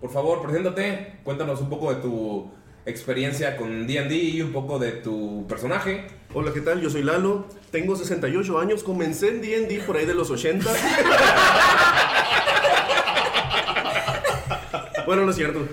[0.00, 1.18] por favor, preséntate.
[1.24, 2.52] Cuéntanos un poco de tu
[2.86, 6.06] experiencia con DD y un poco de tu personaje.
[6.32, 6.80] Hola, ¿qué tal?
[6.80, 10.64] Yo soy Lalo, tengo 68 años, comencé en D&D por ahí de los 80.
[15.06, 15.60] bueno, no es cierto.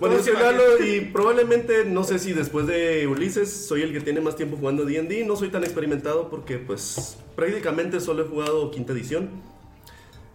[0.00, 4.00] bueno, yo soy Lalo y probablemente, no sé si después de Ulises, soy el que
[4.00, 5.24] tiene más tiempo jugando D&D.
[5.24, 9.30] No soy tan experimentado porque, pues, prácticamente solo he jugado quinta edición.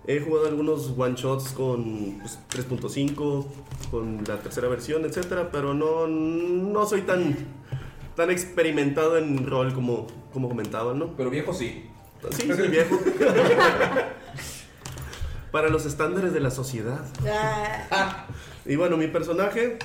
[0.05, 3.45] He jugado algunos one shots con pues, 3.5,
[3.89, 7.37] con la tercera versión, etcétera, pero no, no soy tan,
[8.15, 11.15] tan experimentado en rol como, como comentaban, ¿no?
[11.15, 11.85] Pero viejo sí.
[12.31, 12.99] Sí, soy viejo.
[15.51, 17.05] Para los estándares de la sociedad.
[18.65, 19.77] Y bueno, mi personaje,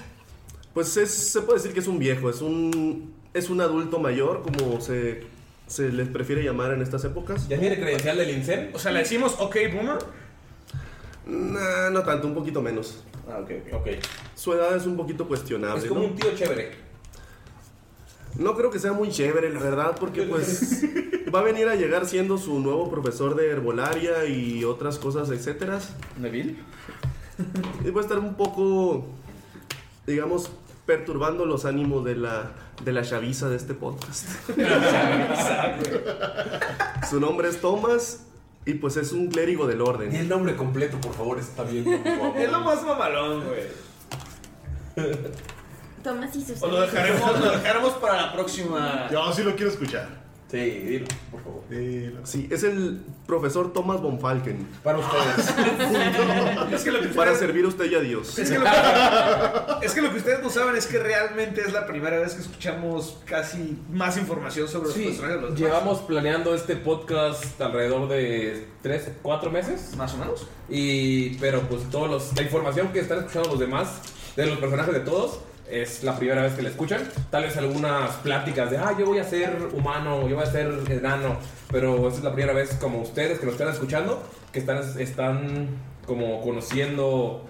[0.72, 4.42] pues es- se puede decir que es un viejo, es un, es un adulto mayor,
[4.42, 5.24] como se,
[5.68, 7.46] se les prefiere llamar en estas épocas.
[7.48, 8.70] ¿Ya tiene credencial del INSEN?
[8.74, 9.98] O sea, le decimos OK Boomer.
[11.26, 13.04] Nah, no tanto, un poquito menos.
[13.30, 13.74] Ah, ok, ok.
[13.74, 13.88] Ok.
[14.34, 15.82] Su edad es un poquito cuestionable.
[15.82, 16.08] Es como ¿no?
[16.08, 16.72] un tío chévere.
[18.36, 20.84] No creo que sea muy chévere, la verdad, porque pues
[21.34, 25.80] va a venir a llegar siendo su nuevo profesor de herbolaria y otras cosas, etcétera.
[26.18, 26.56] ¿Neville?
[27.84, 29.06] Y va a estar un poco,
[30.06, 30.50] digamos,
[30.88, 32.50] perturbando los ánimos de la,
[32.82, 34.24] de la chaviza de este podcast.
[37.10, 38.24] Su nombre es Thomas
[38.64, 40.16] y pues es un clérigo del Y orden.
[40.16, 41.84] el nombre completo, por favor, está bien.
[41.84, 42.38] por favor.
[42.38, 43.64] Es lo más mamalón, güey.
[46.02, 49.08] Tomás y sus O lo dejaremos, lo dejaremos para la próxima.
[49.12, 50.08] Yo sí lo quiero escuchar.
[50.50, 51.68] Sí, dilo, por favor.
[51.68, 52.24] Dilo.
[52.24, 54.66] Sí, es el profesor Thomas von Falken.
[54.82, 55.54] Para ustedes.
[56.72, 58.38] Es que lo que Para servir a usted y a Dios.
[58.38, 61.72] Es que, lo que, es que lo que ustedes no saben es que realmente es
[61.72, 65.60] la primera vez que escuchamos casi más información sobre los personajes de los demás.
[65.60, 69.96] llevamos planeando este podcast alrededor de 3, 4 meses.
[69.96, 70.46] Más o menos.
[70.68, 74.00] Y, pero pues todos los, la información que están escuchando los demás,
[74.36, 77.02] de los personajes de todos, es la primera vez que la escuchan.
[77.30, 80.70] Tal vez algunas pláticas de, ah, yo voy a ser humano, yo voy a ser
[80.88, 81.36] enano.
[81.70, 85.68] Pero esta es la primera vez como ustedes que nos están escuchando, que están, están
[86.06, 87.44] como conociendo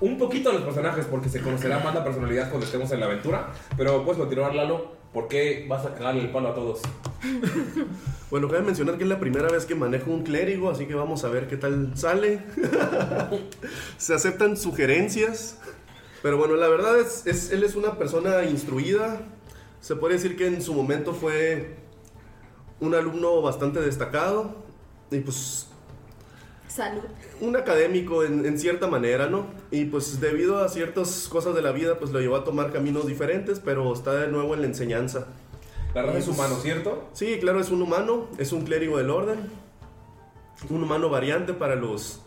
[0.00, 3.06] un poquito de los personajes, porque se conocerá más la personalidad cuando estemos en la
[3.06, 3.52] aventura.
[3.76, 6.80] Pero puedes continuar, Lalo, ¿por qué vas a cagarle el palo a todos?
[8.32, 11.22] Bueno, cabe mencionar que es la primera vez que manejo un clérigo, así que vamos
[11.22, 12.38] a ver qué tal sale.
[13.98, 15.58] Se aceptan sugerencias.
[16.22, 19.20] Pero bueno, la verdad es, es- él es una persona instruida.
[19.80, 21.76] Se puede decir que en su momento fue
[22.80, 24.54] un alumno bastante destacado.
[25.10, 25.66] Y pues
[26.68, 27.02] Salud.
[27.40, 29.46] un académico en, en cierta manera, ¿no?
[29.70, 33.06] Y pues debido a ciertas cosas de la vida, pues lo llevó a tomar caminos
[33.06, 35.26] diferentes, pero está de nuevo en la enseñanza.
[35.94, 37.08] La raza es humano, ¿cierto?
[37.12, 39.38] Sí, claro, es un humano, es un clérigo del orden.
[40.70, 42.20] Un humano variante para los...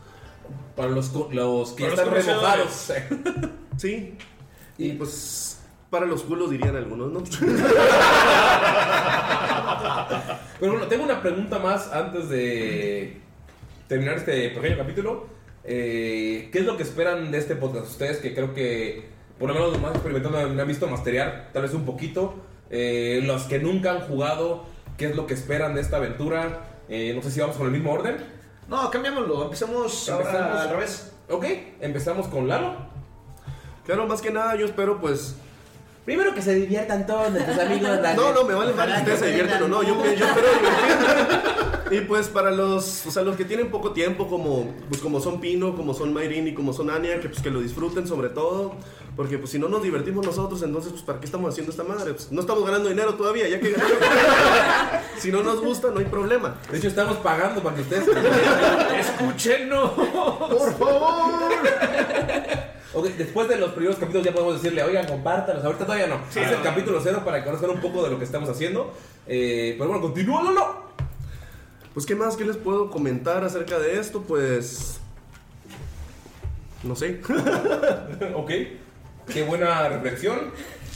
[0.76, 2.92] Para los, los que Para los están remojados.
[3.78, 4.18] Sí.
[4.78, 5.62] Y pues...
[5.90, 7.24] Para los culos dirían algunos, ¿no?
[10.60, 13.18] Pero bueno, tengo una pregunta más antes de
[13.88, 15.28] terminar este pequeño capítulo.
[15.64, 17.88] Eh, ¿Qué es lo que esperan de este podcast?
[17.88, 19.10] Ustedes que creo que,
[19.40, 22.36] por lo menos los más experimentados me han visto masterear, tal vez un poquito.
[22.70, 24.66] Eh, los que nunca han jugado,
[24.98, 26.62] ¿qué es lo que esperan de esta aventura?
[26.90, 28.18] Eh, no sé si vamos con el mismo orden.
[28.68, 29.44] No, cambiémoslo.
[29.46, 30.60] Empecemos ahora Empezamos.
[30.60, 31.14] al revés.
[31.30, 31.46] Ok,
[31.80, 32.95] empezamos con Lalo.
[33.86, 35.36] Claro, más que nada yo espero pues...
[36.06, 37.90] Primero que se diviertan todos nuestros amigos.
[38.16, 41.56] No, no, me vale mal que ustedes se divierten o no, yo, yo espero divertirme.
[41.92, 45.40] Y pues para los, o sea, los que tienen poco tiempo, como, pues como son
[45.40, 48.74] Pino, como son Mayrin y como son Anya, que pues que lo disfruten sobre todo,
[49.16, 52.14] porque pues si no nos divertimos nosotros, entonces pues para qué estamos haciendo esta madre,
[52.14, 53.98] pues no estamos ganando dinero todavía, ya que ganamos.
[55.20, 56.56] si no nos gusta, no hay problema.
[56.72, 58.08] De hecho, estamos pagando para que ustedes.
[59.00, 59.92] Escúchenos.
[59.92, 62.15] Por favor.
[62.96, 65.66] Ok, después de los primeros capítulos ya podemos decirle, oigan, compártanos.
[65.66, 66.22] Ahorita todavía no.
[66.30, 68.94] es el capítulo cero para que conozcan un poco de lo que estamos haciendo.
[69.28, 70.86] Eh, pero bueno, continúa, Lolo.
[71.94, 75.02] Pues qué más, qué les puedo comentar acerca de esto, pues...
[76.84, 77.20] No sé.
[78.34, 78.52] ok.
[79.28, 80.52] Qué buena reflexión.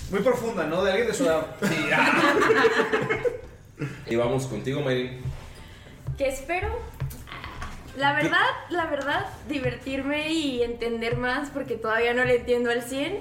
[0.09, 0.83] Muy profunda, ¿no?
[0.83, 1.47] De alguien de su edad.
[4.07, 5.21] Y vamos contigo, Mayrin.
[6.17, 6.67] ¿Qué espero?
[7.97, 13.19] La verdad, la verdad, divertirme y entender más porque todavía no le entiendo al 100.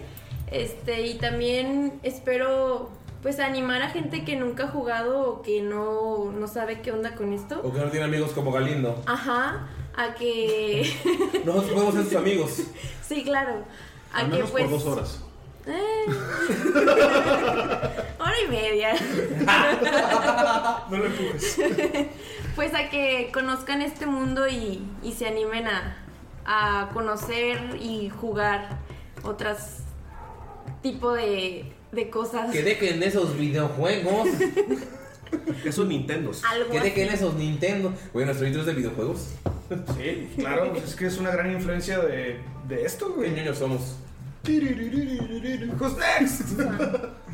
[0.51, 2.91] Este, y también espero
[3.23, 7.15] pues animar a gente que nunca ha jugado o que no, no sabe qué onda
[7.15, 7.61] con esto.
[7.65, 9.03] O que no tiene amigos como Galindo.
[9.07, 10.89] Ajá, a que
[11.45, 12.63] Nosotros podemos ser sus amigos.
[13.03, 13.65] sí, claro.
[14.13, 15.25] A Al que menos pues por dos horas.
[15.69, 16.07] Eh.
[18.19, 18.95] Hora y media.
[20.91, 21.59] No lo empujes.
[22.57, 25.97] Pues a que conozcan este mundo y, y se animen a,
[26.47, 28.79] a conocer y jugar
[29.23, 29.81] otras
[30.83, 32.51] tipo de, de cosas.
[32.51, 34.29] Que dejen esos videojuegos.
[35.65, 36.43] Esos Nintendos.
[36.73, 37.17] Que dejen así.
[37.17, 37.93] esos Nintendo.
[38.15, 39.29] Oye, nuestro intro es de videojuegos.
[39.99, 40.73] Sí, claro.
[40.85, 43.31] Es que es una gran influencia de, de esto, ¿Qué güey.
[43.33, 43.97] ñoños somos?
[44.45, 46.59] Who's next?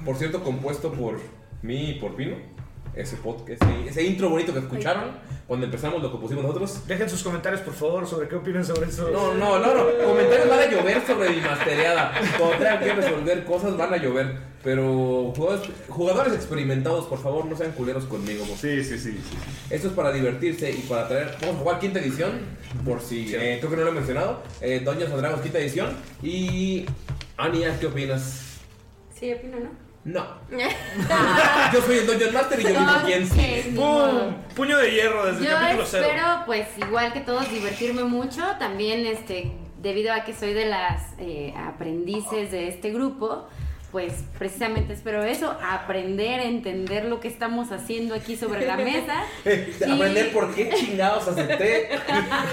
[0.04, 1.18] Por cierto, compuesto por
[1.62, 2.36] mí y por Pino.
[2.96, 5.12] Ese, pod- ese, ese intro bonito que escucharon
[5.48, 6.86] cuando empezamos lo compusimos nosotros.
[6.86, 9.10] Dejen sus comentarios, por favor, sobre qué opinan sobre eso.
[9.10, 9.84] No, no, no, no.
[10.04, 12.12] Comentarios van a llover sobre mi mastereada.
[12.38, 14.54] Cuando tengan que resolver cosas van a llover.
[14.62, 18.46] Pero jugadores, jugadores experimentados, por favor, no sean culeros conmigo.
[18.46, 19.12] por Sí, sí, sí.
[19.12, 19.36] sí.
[19.68, 21.34] Esto es para divertirse y para traer.
[21.40, 22.30] Vamos a jugar quinta edición.
[22.84, 24.42] Por si eh, creo que no lo he mencionado.
[24.62, 25.94] Eh, Dungeons and Dragons quinta edición.
[26.22, 26.86] Y.
[27.36, 28.60] Ania, ¿qué opinas?
[29.18, 29.83] Sí, opino, ¿no?
[30.04, 30.24] No.
[31.72, 33.74] Yo soy el Dungeon Master y yo digo quién sí.
[34.54, 36.04] Puño de hierro desde el capítulo cero.
[36.06, 38.42] espero, pues, igual que todos, divertirme mucho.
[38.58, 43.48] También, este, debido a que soy de las eh, aprendices de este grupo,
[43.92, 49.22] pues precisamente espero eso, aprender, entender lo que estamos haciendo aquí sobre la mesa.
[49.44, 51.88] Y- Aprender por qué chingados acepté.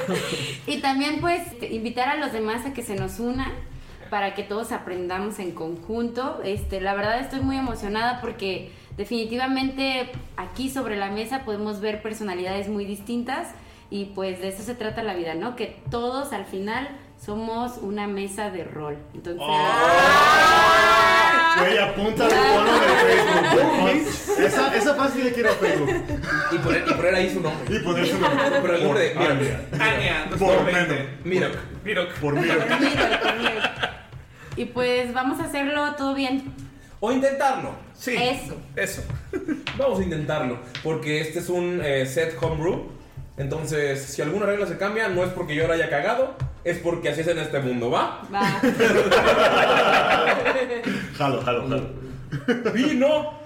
[0.68, 3.52] y también pues invitar a los demás a que se nos unan
[4.12, 6.42] para que todos aprendamos en conjunto.
[6.44, 12.68] Este, la verdad estoy muy emocionada porque definitivamente aquí sobre la mesa podemos ver personalidades
[12.68, 13.56] muy distintas
[13.90, 15.56] y pues de eso se trata la vida, ¿no?
[15.56, 16.90] Que todos al final
[17.24, 18.98] somos una mesa de rol.
[19.14, 19.42] Entonces,
[21.60, 22.88] Güey, apunta al icono de
[23.84, 24.40] Facebook.
[24.40, 25.90] Esa, esa sí le quiero a Facebook.
[26.52, 27.76] Y poner, y poner ahí su nombre.
[27.76, 28.60] Y poner su nombre.
[28.62, 29.16] Pero el nombre de.
[29.16, 29.32] Mira,
[29.74, 30.94] Ania, Por 2020.
[30.94, 31.08] menos.
[31.24, 31.50] mira.
[31.84, 32.14] Mirok.
[32.20, 32.36] Por
[34.56, 36.54] y pues vamos a hacerlo todo bien.
[37.00, 37.72] O intentarlo.
[37.94, 38.16] Sí.
[38.16, 38.58] Eso.
[38.76, 39.04] Eso.
[39.78, 40.60] Vamos a intentarlo.
[40.84, 42.90] Porque este es un eh, set homebrew.
[43.38, 47.10] Entonces, si alguna regla se cambia, no es porque yo la haya cagado, es porque
[47.10, 48.22] así es en este mundo, ¿va?
[48.34, 48.62] Va.
[51.18, 51.84] Jalo, jalo, jalo.
[52.74, 53.40] ¡Vino!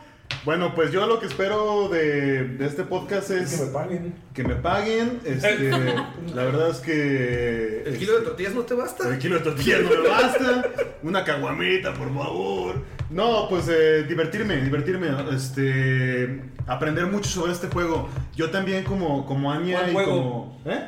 [0.43, 4.15] Bueno, pues yo lo que espero de, de este podcast es Que me paguen.
[4.33, 5.19] que me paguen.
[5.25, 5.69] Este,
[6.35, 9.07] la verdad es que ¿El kilo de tortillas no te basta?
[9.09, 10.63] El kilo de tortillas no me basta.
[11.03, 12.75] Una caguamita, por favor.
[13.09, 15.07] No, pues eh, divertirme, divertirme.
[15.33, 18.09] Este, aprender mucho sobre este juego.
[18.35, 20.11] Yo también como, como Anya ¿Cuál y juego?
[20.11, 20.61] como...
[20.65, 20.87] ¿Eh?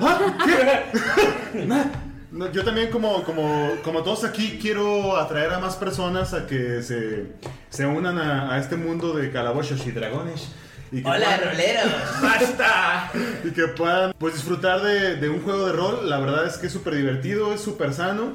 [0.00, 0.36] ¿Ah?
[1.52, 1.68] ¿Qué?
[2.30, 6.82] No, yo también como, como, como todos aquí quiero atraer a más personas a que
[6.82, 7.32] se,
[7.70, 10.52] se unan a, a este mundo de calabozos y dragones.
[10.92, 11.90] Y que puedan- roleros!
[12.22, 13.10] ¡Basta!
[13.44, 16.10] y que puedan pues disfrutar de, de un juego de rol.
[16.10, 18.34] La verdad es que es súper divertido, es súper sano.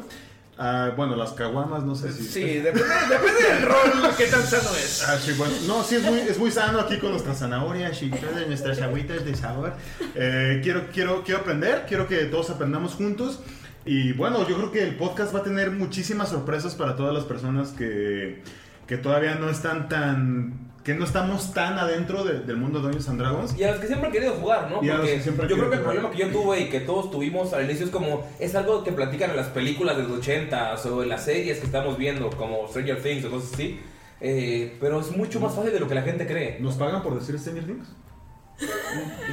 [0.58, 2.24] Ah, bueno, las caguamas, no sé si...
[2.26, 5.04] Sí, depende, depende del rol, qué tan sano es.
[5.08, 5.54] Ah, sí, bueno.
[5.68, 9.26] No, sí, es muy, es muy sano aquí con nuestras zanahorias y todas nuestras agüitas
[9.26, 9.74] de sabor.
[10.14, 13.40] Eh, quiero, quiero, quiero aprender, quiero que todos aprendamos juntos.
[13.86, 17.24] Y bueno, yo creo que el podcast va a tener muchísimas sorpresas para todas las
[17.24, 18.44] personas que,
[18.88, 20.73] que todavía no están tan...
[20.84, 23.58] que no estamos tan adentro de- del mundo de Dungeons and Dragons.
[23.58, 24.84] Y a los que siempre han querido jugar, ¿no?
[24.84, 26.60] Y a los Porque que siempre han yo creo que el problema que yo tuve
[26.60, 29.96] y que todos tuvimos al inicio es como, es algo que platican en las películas
[29.98, 33.54] de los 80 o en las series que estamos viendo, como Stranger Things o cosas
[33.54, 33.80] así.
[34.20, 36.58] Eh, pero es mucho más fácil de lo que la gente cree.
[36.60, 37.88] ¿Nos pagan por decir Stranger Things?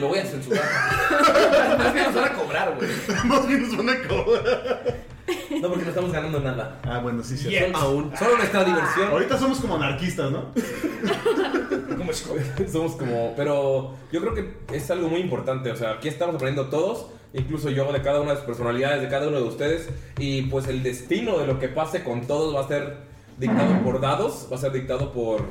[0.01, 0.63] Lo voy a censurar.
[1.79, 2.91] Más bien nos van a cobrar, güey.
[3.27, 4.97] Más bien nos van a cobrar.
[5.61, 6.81] No, porque no estamos ganando nada.
[6.85, 7.51] Ah, bueno, sí, sí.
[7.51, 7.75] Yes.
[7.75, 8.13] Aún.
[8.17, 9.09] Solo nuestra diversión.
[9.11, 10.47] Ahorita somos como anarquistas, ¿no?
[11.97, 13.35] Como Somos como.
[13.37, 15.71] Pero yo creo que es algo muy importante.
[15.71, 17.09] O sea, aquí estamos aprendiendo todos.
[17.33, 19.89] Incluso yo de cada una de sus personalidades, de cada uno de ustedes.
[20.19, 22.97] Y pues el destino de lo que pase con todos va a ser
[23.39, 24.49] dictado por dados.
[24.51, 25.43] Va a ser dictado por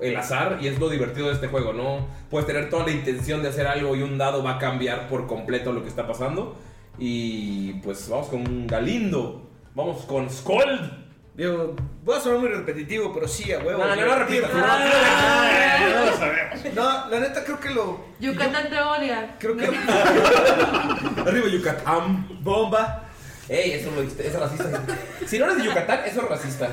[0.00, 0.58] el azar.
[0.62, 1.72] Y es lo divertido de este juego.
[1.72, 5.08] No puedes tener toda la intención de hacer algo y un dado va a cambiar
[5.08, 6.56] por completo lo que está pasando.
[6.98, 9.48] Y pues vamos con Galindo.
[9.74, 11.02] Vamos con Skold.
[11.34, 11.74] Digo,
[12.04, 13.82] voy a sonar muy repetitivo, pero sí, a huevo.
[13.82, 14.60] No, no, no repitas, no.
[14.60, 16.74] no lo sabemos.
[16.74, 18.04] No, la neta creo que lo.
[18.20, 19.36] Yucatán te odia.
[19.38, 19.64] Creo que.
[21.26, 22.28] Arriba Yucatán.
[22.42, 23.04] Bomba.
[23.48, 24.82] Ey, eso lo eso es racista.
[25.26, 26.68] Si no eres de Yucatán, eso es racista.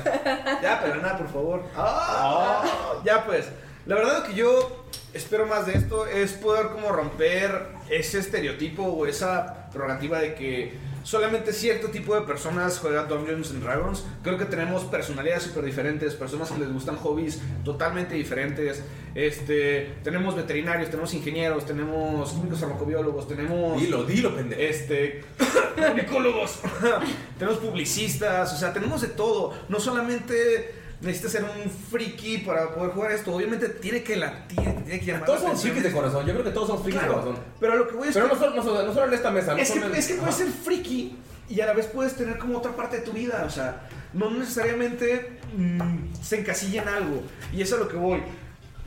[0.62, 1.64] Ya, pero nada, por favor.
[1.74, 2.62] Ah,
[3.04, 3.48] Ya, pues.
[3.86, 8.82] La verdad lo que yo espero más de esto es poder como romper ese estereotipo
[8.82, 14.04] o esa prerrogativa de que solamente cierto tipo de personas juegan Dungeons and Dragons.
[14.22, 18.82] Creo que tenemos personalidades súper diferentes, personas que les gustan hobbies totalmente diferentes.
[19.14, 24.62] Este, tenemos veterinarios, tenemos ingenieros, tenemos químicos farmacobiólogos, tenemos Dilo, dilo, pendejo.
[24.62, 25.24] este
[25.76, 26.60] comunicólogos,
[27.38, 29.54] tenemos publicistas, o sea, tenemos de todo.
[29.68, 35.00] No solamente necesitas ser un friki para poder jugar esto, obviamente tiene que latir, tiene
[35.00, 35.72] que llamar Todos atención.
[35.72, 36.26] frikis de corazón.
[36.26, 37.44] Yo creo que todos somos frikis de Claro, corazón.
[37.58, 39.30] pero a lo que voy es Pero no solo, no, solo, no solo en esta
[39.30, 39.52] mesa.
[39.54, 41.16] no es, que, en- es que puedes ser friki
[41.48, 44.30] y a la vez puedes tener como otra parte de tu vida, o sea, no
[44.30, 47.22] necesariamente mm, se encasilla en algo.
[47.52, 48.22] Y eso es a lo que voy.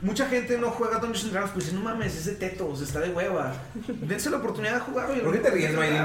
[0.02, 3.08] Mucha gente no juega Dungeons Dragons, pues dice, no mames, es de tetos, está de
[3.10, 3.54] hueva.
[3.86, 5.22] Dense la oportunidad de jugarlo.
[5.24, 6.02] ¿Por qué te ríes, Mayrin?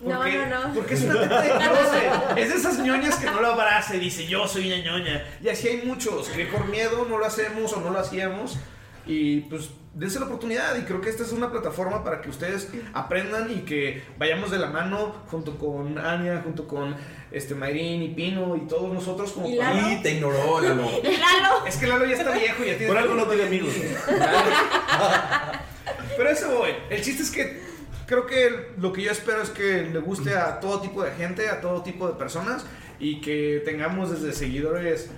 [0.00, 0.74] No, porque, no, no.
[0.74, 2.10] Porque es una teta de 14.
[2.36, 5.24] Es de esas ñoñas que no lo abraza y dice yo soy una ñoña.
[5.42, 8.56] Y así hay muchos que por miedo no lo hacemos o no lo hacíamos.
[9.06, 10.74] Y pues dense la oportunidad.
[10.76, 14.58] Y creo que esta es una plataforma para que ustedes aprendan y que vayamos de
[14.58, 16.96] la mano junto con Ania, junto con
[17.30, 19.90] este Mayrin y Pino y todos nosotros como ¿Y Lalo?
[19.90, 20.82] Y te ignoró, Lalo.
[20.82, 21.66] ¡Lalo!
[21.66, 23.74] Es que Lalo ya está viejo y ya tiene Por algo no tiene amigos.
[26.16, 26.70] Pero a eso voy.
[26.90, 27.69] El chiste es que
[28.10, 31.48] creo que lo que yo espero es que le guste a todo tipo de gente,
[31.48, 32.64] a todo tipo de personas
[32.98, 35.08] y que tengamos desde seguidores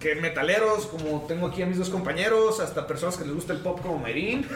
[0.00, 3.58] que metaleros, como tengo aquí a mis dos compañeros, hasta personas que les gusta el
[3.58, 4.46] pop como Mayrin.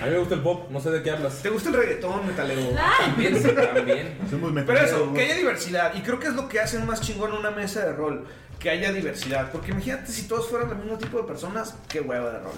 [0.00, 1.42] A mí me gusta el pop, no sé de qué hablas.
[1.42, 2.62] ¿Te gusta el reggaetón, metalero?
[3.00, 4.18] También, sí, también.
[4.30, 5.92] Somos Pero eso, que haya diversidad.
[5.96, 8.24] Y creo que es lo que hacen más chingón una mesa de rol.
[8.60, 9.50] Que haya diversidad.
[9.50, 12.54] Porque imagínate si todos fueran el mismo tipo de personas, qué hueva de rol.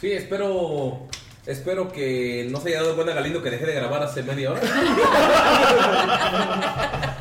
[0.00, 1.08] Sí, espero.
[1.48, 4.60] Espero que no se haya dado cuenta Galindo que dejé de grabar hace media hora.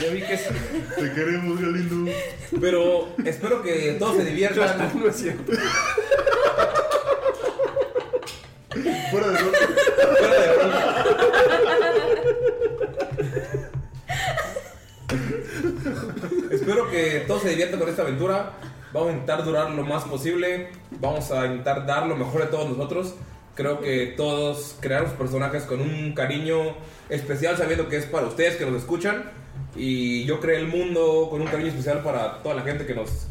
[0.00, 0.36] Ya vi que.
[0.36, 2.10] Te queremos, Galindo.
[2.60, 4.90] Pero espero que todos se diviertan.
[4.98, 5.52] No es cierto.
[9.10, 9.52] Fuera de rol.
[10.18, 10.72] Fuera de rol.
[16.50, 18.50] Espero que todos se diviertan con esta aventura.
[18.92, 20.70] Vamos a intentar durar lo más posible.
[21.00, 23.14] Vamos a intentar dar lo mejor de todos nosotros.
[23.54, 26.74] Creo que todos creamos personajes con un cariño
[27.08, 29.30] especial, sabiendo que es para ustedes que nos escuchan.
[29.76, 33.28] Y yo creé el mundo con un cariño especial para toda la gente que nos.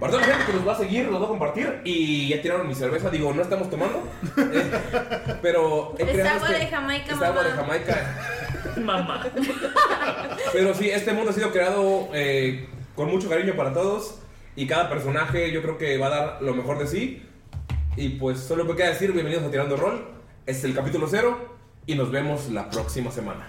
[0.00, 1.80] Para toda la gente que nos va a seguir, nos va a compartir.
[1.84, 3.10] Y ya tiraron mi cerveza.
[3.10, 4.02] Digo, no estamos tomando.
[4.38, 4.70] Eh,
[5.42, 7.62] pero he Es agua este- de Jamaica, es agua de mamá.
[7.62, 8.14] Jamaica.
[8.78, 9.26] Mamá.
[10.52, 14.20] Pero sí, este mundo ha sido creado eh, con mucho cariño para todos.
[14.56, 17.22] Y cada personaje yo creo que va a dar lo mejor de sí.
[18.00, 20.06] Y pues solo me queda decir, bienvenidos a Tirando Rol.
[20.46, 21.36] Este es el capítulo cero.
[21.84, 23.48] Y nos vemos la próxima semana.